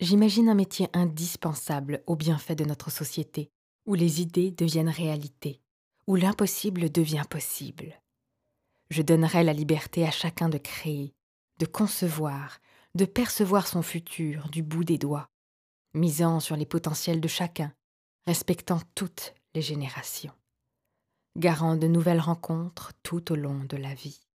[0.00, 3.50] J'imagine un métier indispensable au bienfait de notre société,
[3.84, 5.60] où les idées deviennent réalité,
[6.06, 8.00] où l'impossible devient possible.
[8.88, 11.12] Je donnerai la liberté à chacun de créer,
[11.58, 12.60] de concevoir,
[12.94, 15.28] de percevoir son futur du bout des doigts,
[15.92, 17.74] misant sur les potentiels de chacun,
[18.26, 20.32] respectant toutes les générations,
[21.36, 24.29] garant de nouvelles rencontres tout au long de la vie.